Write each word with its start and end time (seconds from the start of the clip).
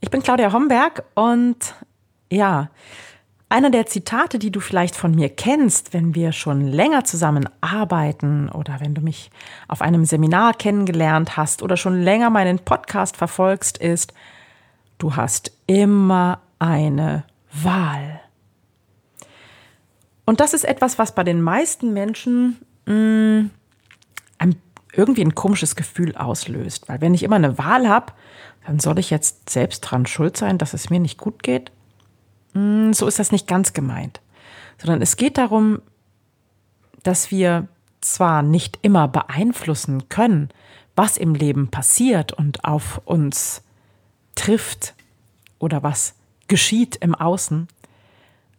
Ich 0.00 0.10
bin 0.10 0.22
Claudia 0.22 0.52
Homberg 0.52 1.04
und 1.14 1.74
ja, 2.30 2.70
einer 3.48 3.70
der 3.70 3.86
Zitate, 3.86 4.38
die 4.38 4.50
du 4.50 4.60
vielleicht 4.60 4.96
von 4.96 5.14
mir 5.14 5.28
kennst, 5.28 5.94
wenn 5.94 6.14
wir 6.14 6.32
schon 6.32 6.66
länger 6.66 7.04
zusammen 7.04 7.48
arbeiten 7.60 8.48
oder 8.48 8.80
wenn 8.80 8.94
du 8.94 9.00
mich 9.00 9.30
auf 9.68 9.82
einem 9.82 10.04
Seminar 10.04 10.54
kennengelernt 10.54 11.36
hast 11.36 11.62
oder 11.62 11.76
schon 11.76 12.02
länger 12.02 12.30
meinen 12.30 12.58
Podcast 12.58 13.16
verfolgst, 13.16 13.78
ist, 13.78 14.12
du 14.98 15.14
hast 15.14 15.52
immer 15.66 16.40
eine 16.58 17.24
Wahl. 17.52 18.20
Und 20.24 20.40
das 20.40 20.52
ist 20.52 20.64
etwas, 20.64 20.98
was 20.98 21.14
bei 21.14 21.22
den 21.22 21.40
meisten 21.40 21.92
Menschen 21.92 22.56
mh, 22.86 22.94
mm, 22.94 23.50
ein, 24.38 24.56
irgendwie 24.96 25.22
ein 25.22 25.34
komisches 25.34 25.76
Gefühl 25.76 26.16
auslöst. 26.16 26.88
Weil 26.88 27.00
wenn 27.00 27.14
ich 27.14 27.22
immer 27.22 27.36
eine 27.36 27.58
Wahl 27.58 27.88
habe, 27.88 28.12
dann 28.66 28.80
soll 28.80 28.98
ich 28.98 29.10
jetzt 29.10 29.50
selbst 29.50 29.80
dran 29.80 30.06
schuld 30.06 30.36
sein, 30.36 30.58
dass 30.58 30.74
es 30.74 30.90
mir 30.90 31.00
nicht 31.00 31.18
gut 31.18 31.42
geht? 31.42 31.70
Mh, 32.54 32.88
mm, 32.88 32.92
so 32.92 33.06
ist 33.06 33.18
das 33.18 33.32
nicht 33.32 33.46
ganz 33.46 33.72
gemeint. 33.72 34.20
Sondern 34.78 35.02
es 35.02 35.16
geht 35.16 35.38
darum, 35.38 35.80
dass 37.02 37.30
wir 37.30 37.68
zwar 38.00 38.42
nicht 38.42 38.78
immer 38.82 39.08
beeinflussen 39.08 40.08
können, 40.08 40.50
was 40.96 41.16
im 41.16 41.34
Leben 41.34 41.68
passiert 41.68 42.32
und 42.32 42.64
auf 42.64 43.00
uns 43.04 43.62
trifft 44.34 44.94
oder 45.58 45.82
was 45.82 46.14
geschieht 46.48 46.96
im 46.96 47.14
Außen, 47.14 47.68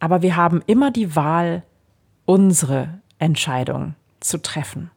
aber 0.00 0.22
wir 0.22 0.36
haben 0.36 0.62
immer 0.66 0.90
die 0.90 1.16
Wahl, 1.16 1.62
unsere 2.24 3.00
Entscheidung 3.18 3.94
zu 4.20 4.40
treffen. 4.40 4.90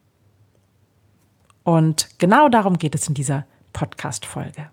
Und 1.64 2.08
genau 2.18 2.48
darum 2.48 2.78
geht 2.78 2.94
es 2.94 3.08
in 3.08 3.14
dieser 3.14 3.44
Podcast-Folge. 3.72 4.68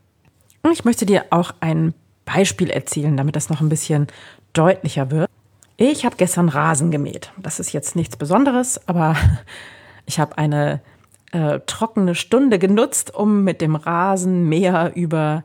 Ich 0.71 0.85
möchte 0.85 1.05
dir 1.05 1.25
auch 1.29 1.53
ein 1.59 1.93
Beispiel 2.25 2.69
erzählen, 2.69 3.15
damit 3.15 3.35
das 3.35 3.49
noch 3.49 3.61
ein 3.61 3.69
bisschen 3.69 4.07
deutlicher 4.53 5.11
wird. 5.11 5.29
Ich 5.77 6.05
habe 6.05 6.17
gestern 6.17 6.49
Rasen 6.49 6.91
gemäht. 6.91 7.31
Das 7.37 7.59
ist 7.59 7.71
jetzt 7.71 7.95
nichts 7.95 8.17
Besonderes, 8.17 8.87
aber 8.87 9.15
ich 10.05 10.19
habe 10.19 10.37
eine 10.37 10.81
äh, 11.31 11.59
trockene 11.65 12.15
Stunde 12.15 12.59
genutzt, 12.59 13.13
um 13.13 13.43
mit 13.43 13.61
dem 13.61 13.75
Rasenmäher 13.75 14.91
über 14.95 15.43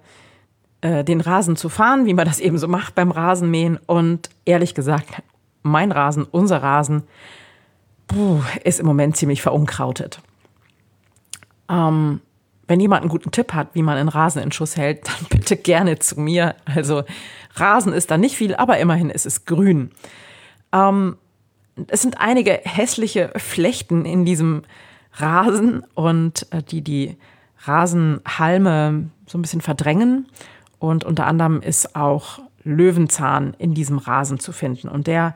äh, 0.80 1.04
den 1.04 1.20
Rasen 1.20 1.56
zu 1.56 1.68
fahren, 1.68 2.06
wie 2.06 2.14
man 2.14 2.26
das 2.26 2.40
eben 2.40 2.58
so 2.58 2.68
macht 2.68 2.94
beim 2.94 3.10
Rasenmähen. 3.10 3.78
Und 3.86 4.30
ehrlich 4.44 4.74
gesagt, 4.74 5.22
mein 5.62 5.92
Rasen, 5.92 6.24
unser 6.24 6.62
Rasen, 6.62 7.04
puh, 8.08 8.42
ist 8.64 8.80
im 8.80 8.86
Moment 8.86 9.16
ziemlich 9.16 9.42
verunkrautet. 9.42 10.20
Ähm, 11.68 12.20
wenn 12.66 12.80
jemand 12.80 13.02
einen 13.02 13.10
guten 13.10 13.30
Tipp 13.30 13.52
hat, 13.52 13.68
wie 13.74 13.82
man 13.82 13.96
einen 13.96 14.08
Rasen 14.08 14.42
in 14.42 14.52
Schuss 14.52 14.76
hält, 14.76 15.06
dann 15.08 15.26
bitte 15.30 15.56
gerne 15.56 15.98
zu 15.98 16.20
mir. 16.20 16.54
Also 16.64 17.04
Rasen 17.54 17.92
ist 17.92 18.10
da 18.10 18.18
nicht 18.18 18.36
viel, 18.36 18.54
aber 18.54 18.78
immerhin 18.78 19.10
ist 19.10 19.26
es 19.26 19.44
grün. 19.44 19.90
Ähm, 20.72 21.16
es 21.88 22.02
sind 22.02 22.20
einige 22.20 22.60
hässliche 22.64 23.32
Flechten 23.36 24.04
in 24.04 24.24
diesem 24.24 24.62
Rasen 25.14 25.84
und 25.94 26.46
äh, 26.52 26.62
die 26.62 26.82
die 26.82 27.16
Rasenhalme 27.64 29.10
so 29.26 29.38
ein 29.38 29.42
bisschen 29.42 29.60
verdrängen. 29.60 30.28
Und 30.78 31.04
unter 31.04 31.26
anderem 31.26 31.62
ist 31.62 31.96
auch 31.96 32.40
Löwenzahn 32.62 33.54
in 33.58 33.74
diesem 33.74 33.98
Rasen 33.98 34.38
zu 34.38 34.52
finden. 34.52 34.88
Und 34.88 35.06
der 35.06 35.34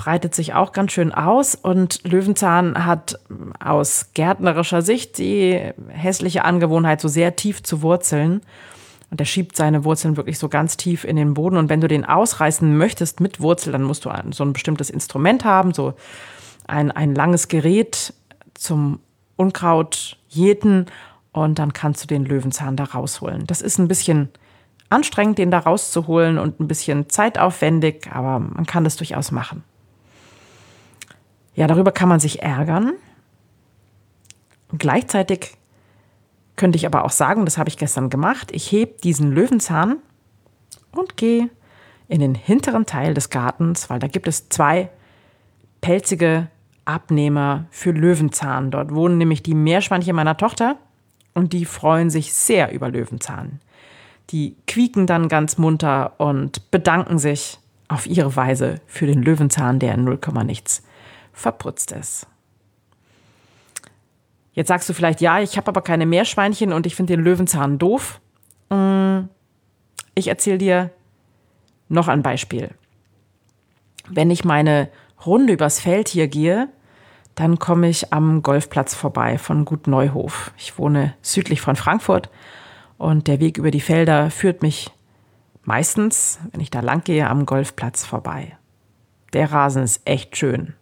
breitet 0.00 0.34
sich 0.34 0.54
auch 0.54 0.72
ganz 0.72 0.92
schön 0.92 1.12
aus. 1.12 1.54
Und 1.54 2.00
Löwenzahn 2.04 2.86
hat 2.86 3.18
aus 3.62 4.12
gärtnerischer 4.14 4.80
Sicht 4.80 5.18
die 5.18 5.60
hässliche 5.88 6.46
Angewohnheit, 6.46 7.02
so 7.02 7.08
sehr 7.08 7.36
tief 7.36 7.62
zu 7.62 7.82
wurzeln. 7.82 8.40
Und 9.10 9.20
er 9.20 9.26
schiebt 9.26 9.58
seine 9.58 9.84
Wurzeln 9.84 10.16
wirklich 10.16 10.38
so 10.38 10.48
ganz 10.48 10.78
tief 10.78 11.04
in 11.04 11.16
den 11.16 11.34
Boden. 11.34 11.58
Und 11.58 11.68
wenn 11.68 11.82
du 11.82 11.86
den 11.86 12.06
ausreißen 12.06 12.78
möchtest 12.78 13.20
mit 13.20 13.42
Wurzel, 13.42 13.72
dann 13.72 13.82
musst 13.82 14.06
du 14.06 14.10
so 14.30 14.42
ein 14.42 14.54
bestimmtes 14.54 14.88
Instrument 14.88 15.44
haben, 15.44 15.74
so 15.74 15.92
ein, 16.66 16.90
ein 16.90 17.14
langes 17.14 17.48
Gerät 17.48 18.14
zum 18.54 19.00
Unkraut 19.36 20.16
jäten. 20.30 20.86
Und 21.32 21.58
dann 21.58 21.74
kannst 21.74 22.04
du 22.04 22.06
den 22.06 22.24
Löwenzahn 22.24 22.74
da 22.74 22.84
rausholen. 22.84 23.46
Das 23.46 23.60
ist 23.60 23.76
ein 23.76 23.88
bisschen 23.88 24.30
anstrengend, 24.88 25.36
den 25.36 25.50
da 25.50 25.58
rauszuholen 25.58 26.38
und 26.38 26.58
ein 26.58 26.68
bisschen 26.68 27.10
zeitaufwendig, 27.10 28.08
aber 28.10 28.38
man 28.38 28.64
kann 28.64 28.84
das 28.84 28.96
durchaus 28.96 29.30
machen. 29.30 29.62
Ja, 31.60 31.66
darüber 31.66 31.92
kann 31.92 32.08
man 32.08 32.20
sich 32.20 32.42
ärgern. 32.42 32.94
Und 34.72 34.78
gleichzeitig 34.78 35.58
könnte 36.56 36.76
ich 36.78 36.86
aber 36.86 37.04
auch 37.04 37.10
sagen, 37.10 37.44
das 37.44 37.58
habe 37.58 37.68
ich 37.68 37.76
gestern 37.76 38.08
gemacht, 38.08 38.48
ich 38.50 38.72
hebe 38.72 38.94
diesen 39.04 39.30
Löwenzahn 39.30 39.98
und 40.92 41.18
gehe 41.18 41.50
in 42.08 42.20
den 42.20 42.34
hinteren 42.34 42.86
Teil 42.86 43.12
des 43.12 43.28
Gartens, 43.28 43.90
weil 43.90 43.98
da 43.98 44.06
gibt 44.06 44.26
es 44.26 44.48
zwei 44.48 44.88
pelzige 45.82 46.48
Abnehmer 46.86 47.66
für 47.70 47.90
Löwenzahn. 47.90 48.70
Dort 48.70 48.94
wohnen 48.94 49.18
nämlich 49.18 49.42
die 49.42 49.54
Meerschweinchen 49.54 50.16
meiner 50.16 50.38
Tochter 50.38 50.78
und 51.34 51.52
die 51.52 51.66
freuen 51.66 52.08
sich 52.08 52.32
sehr 52.32 52.72
über 52.72 52.88
Löwenzahn. 52.88 53.60
Die 54.30 54.56
quieken 54.66 55.06
dann 55.06 55.28
ganz 55.28 55.58
munter 55.58 56.14
und 56.16 56.70
bedanken 56.70 57.18
sich 57.18 57.58
auf 57.88 58.06
ihre 58.06 58.34
Weise 58.34 58.80
für 58.86 59.06
den 59.06 59.22
Löwenzahn, 59.22 59.78
der 59.78 59.92
in 59.92 60.04
0, 60.04 60.20
nichts 60.46 60.82
verputzt 61.32 61.92
ist. 61.92 62.26
Jetzt 64.52 64.68
sagst 64.68 64.88
du 64.88 64.92
vielleicht, 64.92 65.20
ja, 65.20 65.40
ich 65.40 65.56
habe 65.56 65.68
aber 65.68 65.82
keine 65.82 66.06
Meerschweinchen 66.06 66.72
und 66.72 66.86
ich 66.86 66.96
finde 66.96 67.14
den 67.14 67.24
Löwenzahn 67.24 67.78
doof. 67.78 68.20
Mm, 68.68 69.20
ich 70.14 70.28
erzähle 70.28 70.58
dir 70.58 70.90
noch 71.88 72.08
ein 72.08 72.22
Beispiel. 72.22 72.70
Wenn 74.08 74.30
ich 74.30 74.44
meine 74.44 74.88
Runde 75.24 75.52
übers 75.52 75.80
Feld 75.80 76.08
hier 76.08 76.28
gehe, 76.28 76.68
dann 77.34 77.58
komme 77.58 77.88
ich 77.88 78.12
am 78.12 78.42
Golfplatz 78.42 78.94
vorbei 78.94 79.38
von 79.38 79.64
Gut 79.64 79.86
Neuhof. 79.86 80.52
Ich 80.58 80.78
wohne 80.78 81.14
südlich 81.22 81.60
von 81.60 81.76
Frankfurt 81.76 82.28
und 82.98 83.28
der 83.28 83.40
Weg 83.40 83.56
über 83.56 83.70
die 83.70 83.80
Felder 83.80 84.30
führt 84.30 84.62
mich 84.62 84.90
meistens, 85.62 86.38
wenn 86.50 86.60
ich 86.60 86.70
da 86.70 86.80
lang 86.80 87.02
gehe, 87.04 87.28
am 87.28 87.46
Golfplatz 87.46 88.04
vorbei. 88.04 88.56
Der 89.32 89.52
Rasen 89.52 89.84
ist 89.84 90.02
echt 90.04 90.36
schön. 90.36 90.74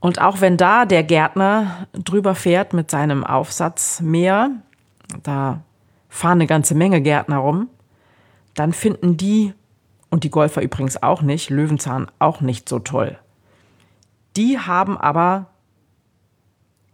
Und 0.00 0.20
auch 0.20 0.40
wenn 0.40 0.56
da 0.56 0.84
der 0.84 1.02
Gärtner 1.02 1.86
drüber 1.92 2.34
fährt 2.34 2.72
mit 2.72 2.90
seinem 2.90 3.24
Aufsatz 3.24 4.00
mehr, 4.00 4.50
da 5.22 5.62
fahren 6.08 6.38
eine 6.38 6.46
ganze 6.46 6.74
Menge 6.74 7.00
Gärtner 7.00 7.38
rum, 7.38 7.68
dann 8.54 8.72
finden 8.72 9.16
die, 9.16 9.52
und 10.10 10.24
die 10.24 10.30
Golfer 10.30 10.62
übrigens 10.62 11.02
auch 11.02 11.22
nicht, 11.22 11.50
Löwenzahn 11.50 12.10
auch 12.18 12.40
nicht 12.40 12.68
so 12.68 12.78
toll. 12.78 13.18
Die 14.36 14.58
haben 14.58 14.96
aber 14.96 15.46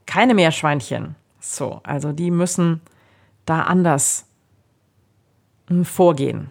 keine 0.07 0.35
Meerschweinchen. 0.35 1.17
So, 1.41 1.81
also 1.83 2.13
die 2.13 2.31
müssen 2.31 2.81
da 3.47 3.63
anders 3.63 4.27
hm, 5.69 5.85
vorgehen. 5.85 6.51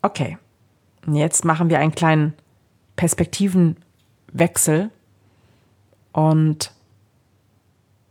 Okay, 0.00 0.38
jetzt 1.06 1.44
machen 1.44 1.68
wir 1.68 1.78
einen 1.78 1.94
kleinen 1.94 2.34
Perspektivenwechsel. 2.96 4.90
Und 6.12 6.72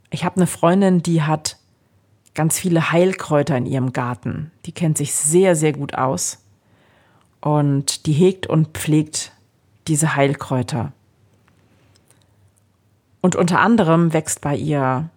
ich 0.10 0.26
habe 0.26 0.38
eine 0.38 0.48
Freundin, 0.48 1.02
die 1.02 1.22
hat 1.22 1.58
ganz 2.34 2.60
viele 2.60 2.92
Heilkräuter 2.92 3.56
in 3.58 3.66
ihrem 3.66 3.94
Garten. 3.94 4.52
Die 4.66 4.72
kennt 4.72 4.98
sich 4.98 5.14
sehr, 5.14 5.56
sehr 5.56 5.74
gut 5.74 5.96
aus. 5.96 6.44
Und 7.40 8.06
die 8.06 8.14
hegt 8.14 8.48
und 8.48 8.70
pflegt 8.70 9.32
diese 9.88 10.16
Heilkräuter. 10.16 10.92
Und 13.22 13.36
unter 13.36 13.60
anderem 13.60 14.14
wächst 14.14 14.42
bei 14.42 14.56
ihr 14.56 15.10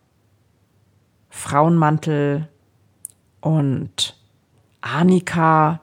Frauenmantel 1.31 2.49
und 3.41 4.17
Arnika 4.81 5.81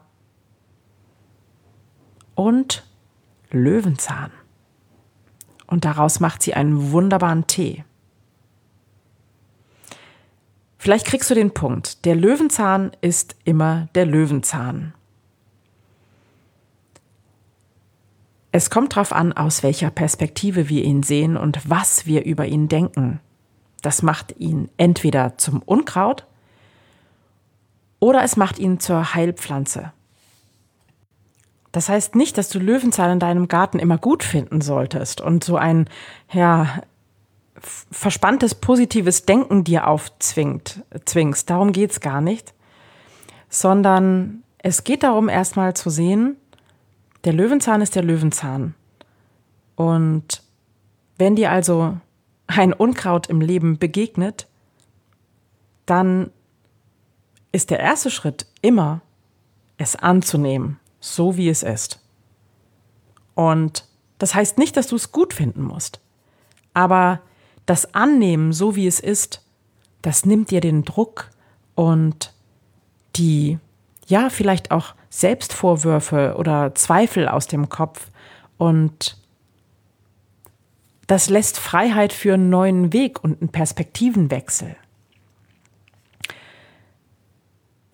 und 2.36 2.83
Löwenzahn. 3.50 4.31
Und 5.71 5.85
daraus 5.85 6.19
macht 6.19 6.44
sie 6.44 6.53
einen 6.53 6.91
wunderbaren 6.91 7.47
Tee. 7.47 7.85
Vielleicht 10.77 11.07
kriegst 11.07 11.29
du 11.29 11.33
den 11.33 11.53
Punkt. 11.53 12.03
Der 12.03 12.13
Löwenzahn 12.13 12.91
ist 13.00 13.38
immer 13.45 13.88
der 13.95 14.06
Löwenzahn. 14.06 14.94
Es 18.51 18.69
kommt 18.69 18.97
darauf 18.97 19.13
an, 19.13 19.31
aus 19.31 19.63
welcher 19.63 19.91
Perspektive 19.91 20.68
wir 20.68 20.83
ihn 20.83 21.03
sehen 21.03 21.38
und 21.38 21.69
was 21.69 22.06
wir 22.06 22.25
über 22.25 22.45
ihn 22.47 22.68
denken. 22.68 23.21
Das 23.81 24.01
macht 24.01 24.35
ihn 24.39 24.69
entweder 24.75 25.38
zum 25.38 25.62
Unkraut 25.62 26.27
oder 28.01 28.23
es 28.23 28.35
macht 28.35 28.59
ihn 28.59 28.81
zur 28.81 29.13
Heilpflanze. 29.13 29.94
Das 31.71 31.88
heißt 31.88 32.15
nicht, 32.15 32.38
dass 32.38 32.50
du 32.50 32.59
Löwenzahn 32.59 33.12
in 33.12 33.19
deinem 33.19 33.47
Garten 33.47 33.79
immer 33.79 33.97
gut 33.97 34.23
finden 34.23 34.62
solltest 34.62 35.21
und 35.21 35.44
so 35.44 35.56
ein 35.56 35.89
ja, 36.31 36.81
verspanntes, 37.62 38.56
positives 38.56 39.25
Denken 39.25 39.63
dir 39.63 39.88
aufzwingt, 39.88 40.83
zwingst. 41.06 41.50
Darum 41.50 41.71
geht's 41.71 42.00
gar 42.00 42.21
nicht. 42.21 42.53
Sondern 43.50 44.44
es 44.57 44.83
geht 44.83 45.03
darum, 45.03 45.29
erstmal 45.29 45.73
zu 45.73 45.89
sehen, 45.89 46.38
der 47.23 47.33
Löwenzahn 47.33 47.81
ist 47.81 47.95
der 47.95 48.03
Löwenzahn. 48.03 48.73
Und 49.75 50.44
wenn 51.18 51.35
dir 51.35 51.51
also 51.51 51.97
ein 52.47 52.73
Unkraut 52.73 53.27
im 53.27 53.41
Leben 53.41 53.77
begegnet, 53.77 54.47
dann 55.85 56.31
ist 57.51 57.69
der 57.69 57.79
erste 57.79 58.09
Schritt 58.09 58.45
immer, 58.62 59.01
es 59.77 59.95
anzunehmen, 59.95 60.79
so 61.01 61.36
wie 61.36 61.50
es 61.50 61.63
ist. 61.63 62.00
Und 63.36 63.86
das 64.19 64.33
heißt 64.33 64.57
nicht, 64.57 64.77
dass 64.77 64.88
du 64.88 64.95
es 64.95 65.12
gut 65.12 65.33
finden 65.33 65.63
musst, 65.63 66.00
aber 66.74 67.21
das 67.65 67.94
Annehmen, 67.94 68.53
so 68.53 68.75
wie 68.75 68.88
es 68.88 69.00
ist, 69.00 69.44
das 70.01 70.25
nimmt 70.25 70.51
dir 70.51 70.62
den 70.62 70.83
Druck 70.83 71.30
und 71.75 72.33
die, 73.15 73.59
ja, 74.07 74.30
vielleicht 74.30 74.71
auch 74.71 74.95
Selbstvorwürfe 75.09 76.36
oder 76.38 76.74
Zweifel 76.75 77.27
aus 77.27 77.47
dem 77.47 77.68
Kopf 77.69 78.09
und 78.57 79.18
das 81.07 81.30
lässt 81.30 81.59
Freiheit 81.59 82.13
für 82.13 82.36
einen 82.36 82.50
neuen 82.50 82.94
Weg 82.94 83.24
und 83.24 83.42
einen 83.42 83.50
Perspektivenwechsel. 83.50 84.77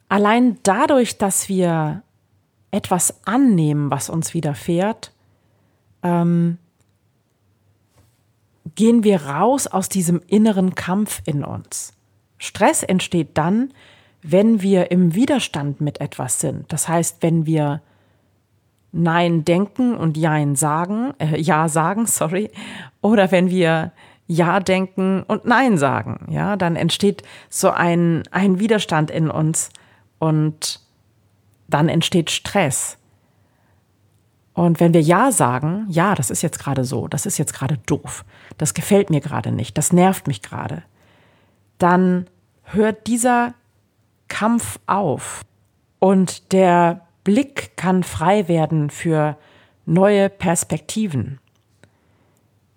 Allein 0.09 0.59
dadurch, 0.63 1.17
dass 1.17 1.49
wir 1.49 2.03
etwas 2.71 3.25
annehmen, 3.25 3.91
was 3.91 4.09
uns 4.09 4.33
widerfährt, 4.33 5.11
ähm, 6.03 6.57
gehen 8.75 9.03
wir 9.03 9.25
raus 9.25 9.67
aus 9.67 9.89
diesem 9.89 10.21
inneren 10.27 10.75
Kampf 10.75 11.21
in 11.25 11.43
uns. 11.43 11.93
Stress 12.37 12.83
entsteht 12.83 13.37
dann, 13.37 13.73
wenn 14.21 14.61
wir 14.61 14.91
im 14.91 15.15
Widerstand 15.15 15.81
mit 15.81 16.01
etwas 16.01 16.39
sind. 16.39 16.71
Das 16.71 16.87
heißt, 16.87 17.17
wenn 17.21 17.45
wir 17.45 17.81
Nein 18.91 19.45
denken 19.45 19.95
und 19.95 20.17
Jein 20.17 20.55
sagen, 20.55 21.13
äh, 21.19 21.39
Ja 21.39 21.67
sagen, 21.69 22.05
sorry, 22.07 22.51
oder 23.01 23.31
wenn 23.31 23.49
wir 23.49 23.91
Ja 24.27 24.59
denken 24.59 25.23
und 25.23 25.45
Nein 25.45 25.77
sagen, 25.77 26.27
ja, 26.29 26.55
dann 26.55 26.75
entsteht 26.75 27.23
so 27.49 27.69
ein, 27.69 28.23
ein 28.31 28.59
Widerstand 28.59 29.11
in 29.11 29.29
uns 29.29 29.69
und 30.19 30.81
dann 31.67 31.89
entsteht 31.89 32.29
Stress. 32.31 32.97
Und 34.53 34.79
wenn 34.79 34.93
wir 34.93 35.01
Ja 35.01 35.31
sagen, 35.31 35.85
ja, 35.89 36.15
das 36.15 36.31
ist 36.31 36.41
jetzt 36.41 36.59
gerade 36.59 36.83
so, 36.83 37.07
das 37.07 37.25
ist 37.25 37.37
jetzt 37.37 37.53
gerade 37.53 37.77
doof, 37.85 38.25
das 38.57 38.73
gefällt 38.73 39.09
mir 39.09 39.21
gerade 39.21 39.51
nicht, 39.51 39.77
das 39.77 39.93
nervt 39.93 40.27
mich 40.27 40.41
gerade, 40.41 40.83
dann 41.77 42.27
hört 42.63 43.07
dieser 43.07 43.53
Kampf 44.27 44.79
auf 44.87 45.41
und 45.99 46.51
der 46.53 47.07
Blick 47.23 47.77
kann 47.77 48.03
frei 48.03 48.47
werden 48.47 48.89
für 48.89 49.37
neue 49.85 50.29
Perspektiven. 50.29 51.39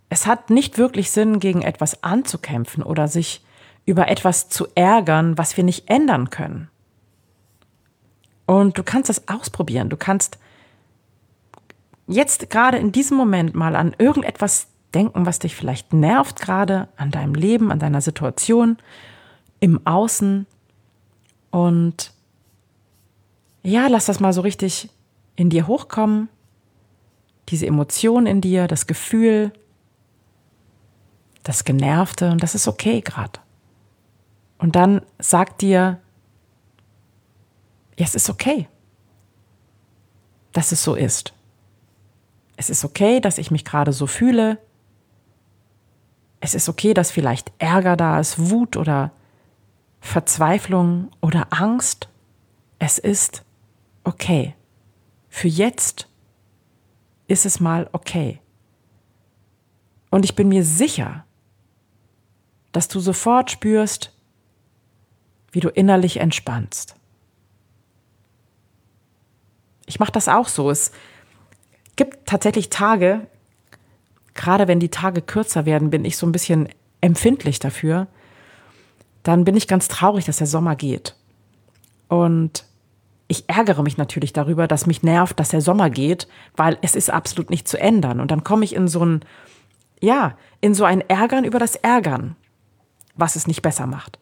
Es 0.09 0.27
hat 0.27 0.51
nicht 0.51 0.77
wirklich 0.77 1.11
Sinn, 1.11 1.41
gegen 1.41 1.63
etwas 1.63 2.03
anzukämpfen 2.03 2.83
oder 2.83 3.09
sich 3.09 3.45
über 3.87 4.09
etwas 4.09 4.49
zu 4.49 4.67
ärgern, 4.75 5.39
was 5.39 5.57
wir 5.57 5.65
nicht 5.65 5.89
ändern 5.89 6.31
können. 6.31 6.70
Und 8.51 8.77
du 8.77 8.83
kannst 8.83 9.09
das 9.09 9.29
ausprobieren. 9.29 9.91
Du 9.91 9.97
kannst 9.97 10.37
jetzt 12.09 12.51
gerade 12.51 12.79
in 12.79 12.91
diesem 12.91 13.17
Moment 13.17 13.55
mal 13.55 13.77
an 13.77 13.95
irgendetwas 13.97 14.67
denken, 14.93 15.25
was 15.25 15.39
dich 15.39 15.55
vielleicht 15.55 15.93
nervt 15.93 16.41
gerade 16.41 16.89
an 16.97 17.13
deinem 17.13 17.37
Leben, 17.37 17.71
an 17.71 17.79
deiner 17.79 18.01
Situation, 18.01 18.77
im 19.61 19.87
Außen 19.87 20.47
und 21.53 22.13
ja, 23.63 23.87
lass 23.87 24.07
das 24.07 24.19
mal 24.19 24.33
so 24.33 24.41
richtig 24.41 24.91
in 25.37 25.49
dir 25.49 25.69
hochkommen. 25.69 26.29
Diese 27.51 27.69
Emotion 27.69 28.27
in 28.27 28.41
dir, 28.41 28.67
das 28.67 28.89
Gefühl, 28.89 29.53
das 31.45 31.63
Genervte 31.63 32.33
und 32.33 32.43
das 32.43 32.57
ist 32.57 32.67
okay 32.67 33.01
gerade. 33.01 33.39
Und 34.59 34.75
dann 34.75 35.03
sag 35.21 35.57
dir, 35.59 36.01
ja, 37.97 38.05
es 38.05 38.15
ist 38.15 38.31
okay, 38.31 38.69
dass 40.53 40.73
es 40.73 40.83
so 40.83 40.95
ist. 40.95 41.35
Es 42.57 42.71
ist 42.71 42.85
okay, 42.85 43.21
dass 43.21 43.39
ich 43.39 43.51
mich 43.51 43.65
gerade 43.65 43.93
so 43.93 44.07
fühle. 44.07 44.59
Es 46.41 46.55
ist 46.55 46.69
okay, 46.69 46.95
dass 46.95 47.11
vielleicht 47.11 47.53
Ärger 47.59 47.97
da 47.97 48.21
ist, 48.21 48.51
Wut 48.51 48.77
oder 48.77 49.13
Verzweiflung 50.01 51.11
oder 51.21 51.49
Angst. 51.51 52.09
Es 52.79 52.99
ist 52.99 53.45
okay. 54.05 54.55
Für 55.29 55.49
jetzt 55.49 56.09
ist 57.29 57.47
es 57.47 57.61
mal 57.61 57.89
okay. 57.93 58.41
Und 60.11 60.25
ich 60.25 60.35
bin 60.35 60.49
mir 60.49 60.65
sicher, 60.65 61.25
dass 62.73 62.89
du 62.89 63.01
sofort 63.01 63.51
spürst, 63.51 64.13
wie 65.53 65.61
du 65.61 65.69
innerlich 65.69 66.19
entspannst. 66.19 66.97
Ich 69.91 69.99
mache 69.99 70.13
das 70.13 70.29
auch 70.29 70.49
so. 70.49 70.71
Es 70.71 70.93
gibt 71.97 72.27
tatsächlich 72.27 72.71
Tage, 72.71 73.27
gerade 74.35 74.69
wenn 74.69 74.79
die 74.79 74.89
Tage 74.89 75.21
kürzer 75.21 75.67
werden, 75.67 75.91
bin 75.91 76.05
ich 76.05 76.17
so 76.17 76.27
ein 76.27 76.33
bisschen 76.33 76.69
empfindlich 77.01 77.59
dafür, 77.59 78.07
dann 79.25 79.45
bin 79.45 79.57
ich 79.57 79.67
ganz 79.67 79.89
traurig, 79.89 80.25
dass 80.25 80.39
der 80.39 80.47
Sommer 80.47 80.77
geht. 80.77 81.17
Und 82.09 82.65
ich 83.27 83.49
ärgere 83.49 83.83
mich 83.83 83.97
natürlich 83.97 84.33
darüber, 84.33 84.69
dass 84.69 84.87
mich 84.87 85.03
nervt, 85.03 85.39
dass 85.41 85.49
der 85.51 85.61
Sommer 85.61 85.91
geht, 85.91 86.29
weil 86.57 86.79
es 86.83 86.95
ist 86.95 87.11
absolut 87.11 87.51
nicht 87.51 87.67
zu 87.67 87.79
ändern. 87.79 88.21
Und 88.21 88.31
dann 88.31 88.45
komme 88.45 88.65
ich 88.65 88.75
in 88.75 88.87
so 88.87 89.05
ein, 89.05 89.25
ja, 90.01 90.37
in 90.61 90.75
so 90.75 90.85
ein 90.85 91.01
Ärgern 91.09 91.45
über 91.45 91.59
das 91.59 91.75
Ärgern, 91.75 92.37
was 93.17 93.35
es 93.35 93.47
nicht 93.47 93.63
besser 93.63 93.87
macht. 93.87 94.19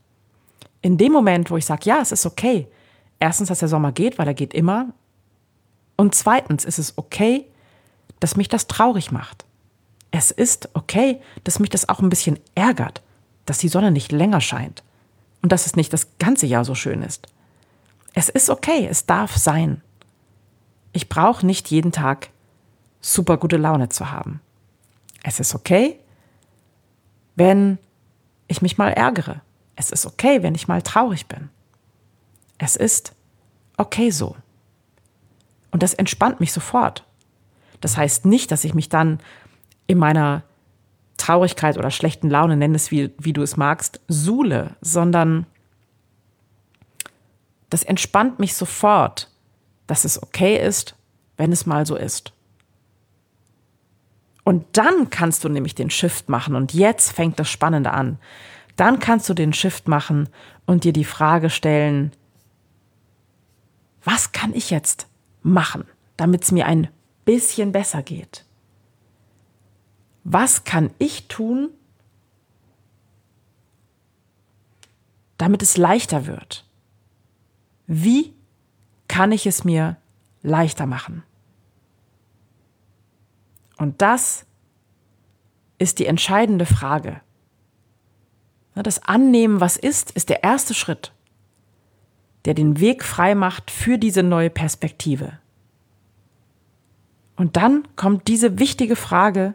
In 0.80 0.96
dem 0.96 1.12
Moment, 1.12 1.50
wo 1.50 1.58
ich 1.58 1.66
sage, 1.66 1.82
ja, 1.84 2.00
es 2.00 2.12
ist 2.12 2.24
okay, 2.24 2.68
erstens, 3.20 3.48
dass 3.48 3.58
der 3.60 3.68
Sommer 3.68 3.92
geht, 3.92 4.18
weil 4.18 4.26
er 4.26 4.34
geht 4.34 4.54
immer. 4.54 4.94
Und 5.98 6.14
zweitens 6.14 6.64
ist 6.64 6.78
es 6.78 6.96
okay, 6.96 7.44
dass 8.20 8.36
mich 8.36 8.48
das 8.48 8.68
traurig 8.68 9.10
macht. 9.10 9.44
Es 10.12 10.30
ist 10.30 10.70
okay, 10.74 11.20
dass 11.42 11.58
mich 11.58 11.70
das 11.70 11.88
auch 11.88 11.98
ein 11.98 12.08
bisschen 12.08 12.38
ärgert, 12.54 13.02
dass 13.46 13.58
die 13.58 13.68
Sonne 13.68 13.90
nicht 13.90 14.12
länger 14.12 14.40
scheint 14.40 14.84
und 15.42 15.50
dass 15.50 15.66
es 15.66 15.74
nicht 15.74 15.92
das 15.92 16.06
ganze 16.18 16.46
Jahr 16.46 16.64
so 16.64 16.76
schön 16.76 17.02
ist. 17.02 17.26
Es 18.14 18.28
ist 18.28 18.48
okay, 18.48 18.86
es 18.88 19.06
darf 19.06 19.36
sein. 19.36 19.82
Ich 20.92 21.08
brauche 21.08 21.44
nicht 21.44 21.68
jeden 21.68 21.90
Tag 21.90 22.30
super 23.00 23.36
gute 23.36 23.56
Laune 23.56 23.88
zu 23.88 24.12
haben. 24.12 24.40
Es 25.24 25.40
ist 25.40 25.54
okay, 25.54 25.98
wenn 27.34 27.78
ich 28.46 28.62
mich 28.62 28.78
mal 28.78 28.92
ärgere. 28.92 29.40
Es 29.74 29.90
ist 29.90 30.06
okay, 30.06 30.44
wenn 30.44 30.54
ich 30.54 30.68
mal 30.68 30.80
traurig 30.80 31.26
bin. 31.26 31.50
Es 32.56 32.76
ist 32.76 33.12
okay 33.76 34.10
so. 34.10 34.36
Und 35.78 35.84
das 35.84 35.94
entspannt 35.94 36.40
mich 36.40 36.52
sofort. 36.52 37.04
Das 37.80 37.96
heißt 37.96 38.24
nicht, 38.24 38.50
dass 38.50 38.64
ich 38.64 38.74
mich 38.74 38.88
dann 38.88 39.20
in 39.86 39.96
meiner 39.96 40.42
Traurigkeit 41.18 41.78
oder 41.78 41.92
schlechten 41.92 42.28
Laune, 42.28 42.56
nenn 42.56 42.74
es 42.74 42.90
wie, 42.90 43.12
wie 43.16 43.32
du 43.32 43.42
es 43.42 43.56
magst, 43.56 44.00
suhle, 44.08 44.74
sondern 44.80 45.46
das 47.70 47.84
entspannt 47.84 48.40
mich 48.40 48.54
sofort, 48.54 49.30
dass 49.86 50.04
es 50.04 50.20
okay 50.20 50.56
ist, 50.56 50.96
wenn 51.36 51.52
es 51.52 51.64
mal 51.64 51.86
so 51.86 51.94
ist. 51.94 52.32
Und 54.42 54.64
dann 54.72 55.10
kannst 55.10 55.44
du 55.44 55.48
nämlich 55.48 55.76
den 55.76 55.90
Shift 55.90 56.28
machen 56.28 56.56
und 56.56 56.74
jetzt 56.74 57.12
fängt 57.12 57.38
das 57.38 57.48
Spannende 57.48 57.92
an. 57.92 58.18
Dann 58.74 58.98
kannst 58.98 59.28
du 59.28 59.34
den 59.34 59.52
Shift 59.52 59.86
machen 59.86 60.28
und 60.66 60.82
dir 60.82 60.92
die 60.92 61.04
Frage 61.04 61.50
stellen, 61.50 62.10
was 64.02 64.32
kann 64.32 64.52
ich 64.52 64.70
jetzt 64.70 65.06
machen, 65.42 65.84
damit 66.16 66.44
es 66.44 66.52
mir 66.52 66.66
ein 66.66 66.88
bisschen 67.24 67.72
besser 67.72 68.02
geht? 68.02 68.44
was 70.30 70.64
kann 70.64 70.90
ich 70.98 71.26
tun, 71.28 71.70
damit 75.38 75.62
es 75.62 75.78
leichter 75.78 76.26
wird? 76.26 76.66
Wie 77.86 78.34
kann 79.08 79.32
ich 79.32 79.46
es 79.46 79.64
mir 79.64 79.96
leichter 80.42 80.84
machen? 80.84 81.22
Und 83.78 84.02
das 84.02 84.44
ist 85.78 85.98
die 85.98 86.06
entscheidende 86.06 86.66
Frage. 86.66 87.22
Das 88.74 89.02
Annehmen, 89.02 89.60
was 89.60 89.78
ist, 89.78 90.10
ist 90.10 90.28
der 90.28 90.42
erste 90.44 90.74
Schritt, 90.74 91.12
der 92.48 92.54
den 92.54 92.80
Weg 92.80 93.04
frei 93.04 93.34
macht 93.34 93.70
für 93.70 93.98
diese 93.98 94.22
neue 94.22 94.48
Perspektive. 94.48 95.34
Und 97.36 97.58
dann 97.58 97.86
kommt 97.94 98.26
diese 98.26 98.58
wichtige 98.58 98.96
Frage, 98.96 99.52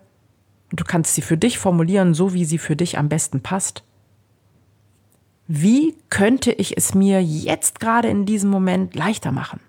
und 0.70 0.80
du 0.80 0.84
kannst 0.84 1.16
sie 1.16 1.24
für 1.24 1.36
dich 1.36 1.58
formulieren, 1.58 2.14
so 2.14 2.36
wie 2.36 2.46
sie 2.46 2.60
für 2.60 2.76
dich 2.76 3.00
am 3.00 3.10
besten 3.10 3.42
passt. 3.42 3.84
Wie 5.48 5.98
könnte 6.12 6.52
ich 6.52 6.78
es 6.78 6.94
mir 6.94 7.24
jetzt 7.24 7.80
gerade 7.80 8.10
in 8.10 8.28
diesem 8.28 8.52
Moment 8.52 8.94
leichter 8.94 9.32
machen? 9.32 9.60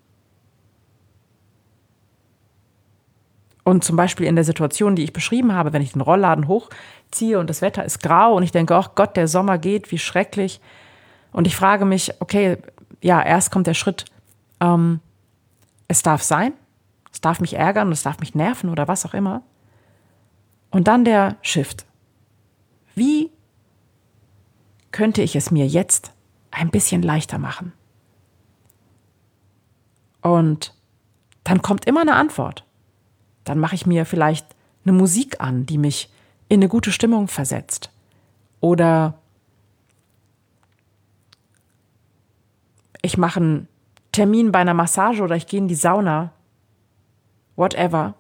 Und 3.65 3.85
zum 3.85 3.97
Beispiel 3.97 4.27
in 4.27 4.35
der 4.35 4.45
Situation, 4.45 4.97
die 4.97 5.03
ich 5.05 5.15
beschrieben 5.15 5.55
habe, 5.55 5.73
wenn 5.73 5.81
ich 5.81 5.93
den 5.93 6.03
Rollladen 6.03 6.47
hochziehe 6.47 7.39
und 7.39 7.49
das 7.49 7.63
Wetter 7.63 7.87
ist 7.87 8.03
grau 8.03 8.37
und 8.37 8.43
ich 8.43 8.53
denke, 8.53 8.75
oh 8.75 8.91
Gott, 8.95 9.17
der 9.17 9.29
Sommer 9.29 9.57
geht, 9.57 9.91
wie 9.93 9.99
schrecklich. 9.99 10.61
Und 11.33 11.47
ich 11.47 11.57
frage 11.57 11.85
mich, 11.85 12.13
okay, 12.21 12.59
ja, 13.01 13.23
erst 13.23 13.51
kommt 13.51 13.67
der 13.67 13.75
Schritt, 13.75 14.05
ähm, 14.61 15.01
es 15.89 16.03
darf 16.03 16.23
sein, 16.23 16.53
es 17.13 17.21
darf 17.21 17.41
mich 17.41 17.55
ärgern, 17.55 17.93
es 17.93 18.03
darf 18.03 18.19
mich 18.21 18.35
nerven 18.35 18.71
oder 18.71 18.89
was 18.89 19.07
auch 19.07 19.15
immer. 19.15 19.43
Und 20.71 20.89
dann 20.89 21.05
der 21.05 21.37
Shift. 21.43 21.87
Wie 22.95 23.31
könnte 24.91 25.23
ich 25.23 25.37
es 25.37 25.51
mir 25.51 25.67
jetzt 25.67 26.13
ein 26.51 26.71
bisschen 26.71 27.03
leichter 27.03 27.39
machen? 27.39 27.73
Und 30.21 30.75
dann 31.45 31.63
kommt 31.63 31.85
immer 31.85 32.01
eine 32.01 32.15
Antwort. 32.15 32.65
Dann 33.45 33.59
mache 33.59 33.75
ich 33.75 33.87
mir 33.87 34.07
vielleicht 34.07 34.47
eine 34.85 34.93
Musik 34.93 35.41
an, 35.41 35.67
die 35.67 35.79
mich 35.79 36.11
in 36.49 36.61
eine 36.61 36.69
gute 36.69 36.93
Stimmung 36.93 37.29
versetzt. 37.29 37.91
Oder 38.61 39.19
ich 43.05 43.19
mache 43.19 43.39
einen 43.39 43.69
Termin 44.13 44.51
bei 44.51 44.61
einer 44.61 44.73
Massage 44.73 45.23
oder 45.23 45.37
ich 45.37 45.47
gehe 45.47 45.61
in 45.61 45.69
die 45.69 45.75
Sauna. 45.75 46.33
Whatever. 47.55 48.15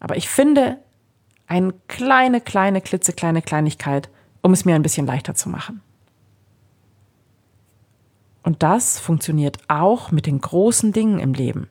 Aber 0.00 0.16
ich 0.16 0.28
finde 0.28 0.78
eine 1.46 1.72
kleine, 1.86 2.40
kleine, 2.40 2.80
klitzekleine 2.80 3.40
Kleinigkeit, 3.40 4.10
um 4.42 4.52
es 4.52 4.64
mir 4.64 4.74
ein 4.74 4.82
bisschen 4.82 5.06
leichter 5.06 5.34
zu 5.34 5.48
machen. 5.48 5.80
Und 8.42 8.64
das 8.64 8.98
funktioniert 8.98 9.58
auch 9.68 10.10
mit 10.10 10.26
den 10.26 10.40
großen 10.40 10.92
Dingen 10.92 11.20
im 11.20 11.32
Leben. 11.32 11.68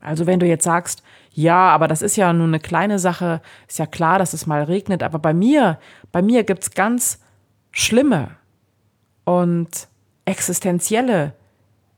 Also 0.00 0.26
wenn 0.26 0.40
du 0.40 0.46
jetzt 0.46 0.64
sagst, 0.64 1.02
ja, 1.32 1.70
aber 1.70 1.88
das 1.88 2.02
ist 2.02 2.16
ja 2.16 2.32
nur 2.34 2.46
eine 2.46 2.60
kleine 2.60 2.98
Sache, 2.98 3.40
ist 3.66 3.78
ja 3.78 3.86
klar, 3.86 4.18
dass 4.18 4.34
es 4.34 4.46
mal 4.46 4.62
regnet, 4.62 5.02
aber 5.02 5.18
bei 5.18 5.32
mir, 5.32 5.78
bei 6.12 6.20
mir 6.20 6.44
gibt's 6.44 6.72
ganz 6.72 7.20
schlimme 7.70 8.39
und 9.30 9.86
existenzielle 10.24 11.34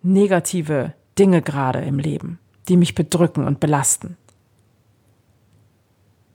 negative 0.03 0.93
Dinge 1.19 1.41
gerade 1.41 1.81
im 1.81 1.99
Leben, 1.99 2.39
die 2.69 2.77
mich 2.77 2.95
bedrücken 2.95 3.47
und 3.47 3.59
belasten. 3.59 4.19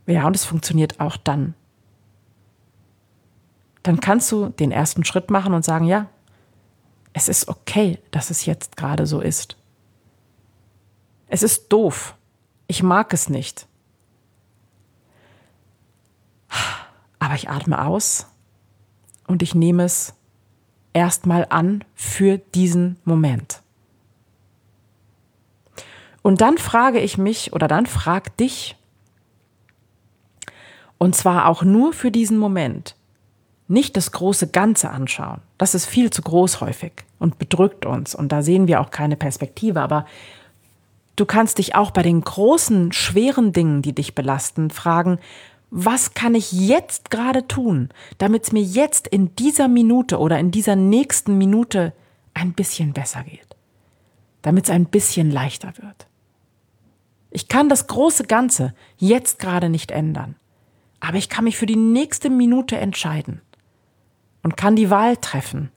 Ja, 0.08 0.26
und 0.26 0.36
es 0.36 0.44
funktioniert 0.44 1.00
auch 1.00 1.16
dann. 1.16 1.54
Dann 3.84 4.00
kannst 4.00 4.32
du 4.32 4.50
den 4.50 4.72
ersten 4.72 5.06
Schritt 5.06 5.30
machen 5.30 5.54
und 5.54 5.64
sagen, 5.64 5.86
ja, 5.86 6.08
es 7.14 7.28
ist 7.28 7.48
okay, 7.48 8.00
dass 8.10 8.32
es 8.32 8.48
jetzt 8.48 8.76
gerade 8.76 9.06
so 9.06 9.22
ist. 9.22 9.56
Es 11.28 11.44
ist 11.44 11.72
doof. 11.72 12.16
Ich 12.66 12.82
mag 12.82 13.14
es 13.14 13.30
nicht. 13.30 13.68
Aber 17.20 17.36
ich 17.36 17.50
atme 17.50 17.86
aus 17.86 18.26
und 19.28 19.44
ich 19.44 19.54
nehme 19.54 19.84
es 19.84 20.17
erstmal 20.98 21.46
an 21.50 21.84
für 21.94 22.40
diesen 22.40 22.98
Moment. 23.06 23.62
Und 26.24 26.42
dann 26.42 26.58
frage 26.58 27.00
ich 27.00 27.20
mich 27.20 27.54
oder 27.54 27.68
dann 27.68 27.86
frag 27.86 28.36
dich, 28.38 28.76
und 30.98 31.16
zwar 31.16 31.48
auch 31.48 31.62
nur 31.62 31.94
für 31.94 32.10
diesen 32.10 32.40
Moment, 32.40 32.96
nicht 33.68 33.96
das 33.96 34.12
große 34.12 34.48
Ganze 34.48 34.90
anschauen. 34.90 35.42
Das 35.60 35.76
ist 35.76 35.86
viel 35.86 36.10
zu 36.10 36.24
groß 36.24 36.62
häufig 36.62 36.94
und 37.20 37.38
bedrückt 37.38 37.86
uns 37.86 38.16
und 38.16 38.32
da 38.32 38.42
sehen 38.42 38.68
wir 38.68 38.82
auch 38.82 38.90
keine 38.90 39.16
Perspektive, 39.16 39.82
aber 39.82 40.06
Du 41.18 41.26
kannst 41.26 41.58
dich 41.58 41.74
auch 41.74 41.90
bei 41.90 42.04
den 42.04 42.22
großen, 42.22 42.92
schweren 42.92 43.52
Dingen, 43.52 43.82
die 43.82 43.94
dich 43.94 44.14
belasten, 44.14 44.70
fragen, 44.70 45.18
was 45.70 46.14
kann 46.14 46.36
ich 46.36 46.52
jetzt 46.52 47.10
gerade 47.10 47.48
tun, 47.48 47.90
damit 48.18 48.44
es 48.44 48.52
mir 48.52 48.62
jetzt 48.62 49.08
in 49.08 49.36
dieser 49.36 49.68
Minute 49.68 50.20
oder 50.20 50.40
in 50.40 50.52
dieser 50.52 50.76
nächsten 50.76 51.38
Minute 51.38 51.94
ein 52.34 52.54
bisschen 52.54 52.94
besser 52.94 53.24
geht, 53.24 53.56
damit 54.42 54.66
es 54.66 54.70
ein 54.70 54.86
bisschen 54.86 55.30
leichter 55.30 55.74
wird. 55.78 56.08
Ich 57.32 57.48
kann 57.50 57.68
das 57.70 57.88
große 57.88 58.24
Ganze 58.24 58.74
jetzt 58.98 59.40
gerade 59.40 59.70
nicht 59.70 59.92
ändern, 59.92 60.36
aber 61.00 61.18
ich 61.18 61.30
kann 61.30 61.44
mich 61.44 61.58
für 61.58 61.66
die 61.66 61.76
nächste 61.76 62.30
Minute 62.30 62.78
entscheiden 62.78 63.42
und 64.44 64.56
kann 64.56 64.76
die 64.76 64.90
Wahl 64.90 65.18
treffen. 65.18 65.72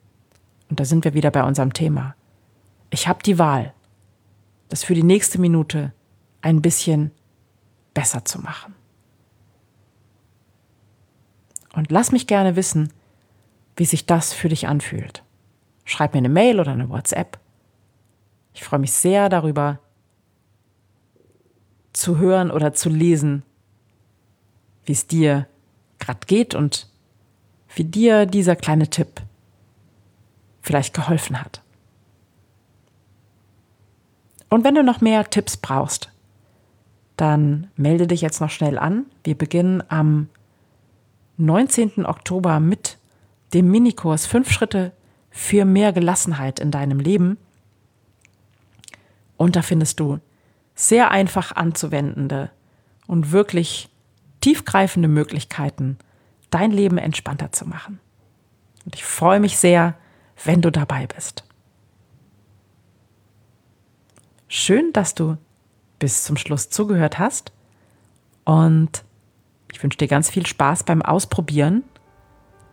Und 0.68 0.78
da 0.78 0.84
sind 0.84 1.04
wir 1.04 1.14
wieder 1.14 1.32
bei 1.32 1.42
unserem 1.42 1.72
Thema. 1.72 2.14
Ich 2.90 3.08
habe 3.08 3.22
die 3.24 3.38
Wahl 3.38 3.74
das 4.68 4.84
für 4.84 4.94
die 4.94 5.02
nächste 5.02 5.40
Minute 5.40 5.92
ein 6.40 6.62
bisschen 6.62 7.10
besser 7.92 8.24
zu 8.24 8.40
machen. 8.40 8.74
Und 11.74 11.90
lass 11.90 12.12
mich 12.12 12.26
gerne 12.26 12.56
wissen, 12.56 12.92
wie 13.76 13.84
sich 13.84 14.06
das 14.06 14.32
für 14.32 14.48
dich 14.48 14.68
anfühlt. 14.68 15.22
Schreib 15.84 16.14
mir 16.14 16.18
eine 16.18 16.28
Mail 16.28 16.60
oder 16.60 16.72
eine 16.72 16.88
WhatsApp. 16.88 17.38
Ich 18.54 18.64
freue 18.64 18.80
mich 18.80 18.92
sehr 18.92 19.28
darüber, 19.28 19.78
zu 21.92 22.18
hören 22.18 22.50
oder 22.50 22.72
zu 22.72 22.88
lesen, 22.88 23.42
wie 24.84 24.92
es 24.92 25.06
dir 25.06 25.46
gerade 25.98 26.26
geht 26.26 26.54
und 26.54 26.88
wie 27.74 27.84
dir 27.84 28.26
dieser 28.26 28.56
kleine 28.56 28.88
Tipp 28.88 29.20
vielleicht 30.62 30.94
geholfen 30.94 31.40
hat. 31.40 31.62
Und 34.48 34.64
wenn 34.64 34.74
du 34.74 34.82
noch 34.82 35.00
mehr 35.00 35.28
Tipps 35.30 35.56
brauchst, 35.56 36.10
dann 37.16 37.68
melde 37.76 38.06
dich 38.06 38.20
jetzt 38.20 38.40
noch 38.40 38.50
schnell 38.50 38.78
an. 38.78 39.06
Wir 39.24 39.36
beginnen 39.36 39.82
am 39.88 40.28
19. 41.40 42.06
Oktober 42.06 42.60
mit 42.60 42.98
dem 43.54 43.70
Minikurs 43.70 44.26
5 44.26 44.50
Schritte 44.50 44.92
für 45.30 45.64
mehr 45.64 45.92
Gelassenheit 45.92 46.60
in 46.60 46.70
deinem 46.70 47.00
Leben. 47.00 47.38
Und 49.36 49.56
da 49.56 49.62
findest 49.62 50.00
du 50.00 50.18
sehr 50.74 51.10
einfach 51.10 51.52
anzuwendende 51.52 52.50
und 53.06 53.32
wirklich 53.32 53.88
tiefgreifende 54.40 55.08
Möglichkeiten, 55.08 55.98
dein 56.50 56.70
Leben 56.70 56.98
entspannter 56.98 57.52
zu 57.52 57.66
machen. 57.66 58.00
Und 58.84 58.94
ich 58.94 59.04
freue 59.04 59.40
mich 59.40 59.58
sehr, 59.58 59.94
wenn 60.44 60.62
du 60.62 60.70
dabei 60.70 61.06
bist. 61.06 61.44
Schön, 64.48 64.92
dass 64.92 65.14
du 65.14 65.36
bis 65.98 66.24
zum 66.24 66.36
Schluss 66.36 66.70
zugehört 66.70 67.18
hast. 67.18 67.52
Und 68.44 69.04
ich 69.72 69.82
wünsche 69.82 69.98
dir 69.98 70.08
ganz 70.08 70.30
viel 70.30 70.46
Spaß 70.46 70.84
beim 70.84 71.02
Ausprobieren 71.02 71.84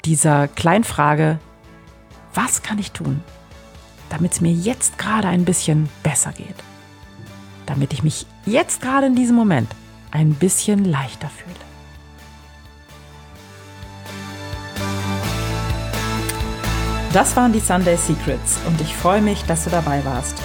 dieser 0.05 0.47
Kleinfrage, 0.47 1.39
was 2.33 2.63
kann 2.63 2.79
ich 2.79 2.91
tun, 2.91 3.21
damit 4.09 4.33
es 4.33 4.41
mir 4.41 4.53
jetzt 4.53 4.97
gerade 4.97 5.27
ein 5.27 5.45
bisschen 5.45 5.89
besser 6.03 6.31
geht? 6.31 6.55
Damit 7.65 7.93
ich 7.93 8.03
mich 8.03 8.25
jetzt 8.45 8.81
gerade 8.81 9.07
in 9.07 9.15
diesem 9.15 9.35
Moment 9.35 9.69
ein 10.11 10.33
bisschen 10.33 10.85
leichter 10.85 11.29
fühle. 11.29 11.55
Das 17.13 17.35
waren 17.35 17.51
die 17.51 17.59
Sunday 17.59 17.97
Secrets 17.97 18.59
und 18.67 18.79
ich 18.79 18.95
freue 18.95 19.21
mich, 19.21 19.43
dass 19.43 19.63
du 19.63 19.69
dabei 19.69 20.03
warst. 20.05 20.37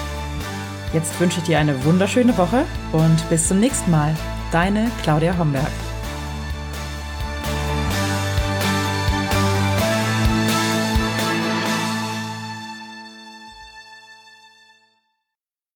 Jetzt 0.92 1.18
wünsche 1.21 1.38
ich 1.38 1.44
dir 1.44 1.59
eine 1.59 1.85
wunderschöne 1.85 2.37
Woche 2.37 2.64
und 2.92 3.28
bis 3.28 3.49
zum 3.49 3.61
nächsten 3.61 3.90
Mal. 3.90 4.16
Deine 4.50 4.90
Claudia 5.02 5.37
Homberg. 5.38 5.91